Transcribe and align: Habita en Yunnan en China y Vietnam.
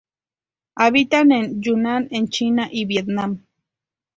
Habita 0.75 1.19
en 1.37 1.61
Yunnan 1.61 2.07
en 2.09 2.27
China 2.27 2.67
y 2.71 2.85
Vietnam. 2.85 3.45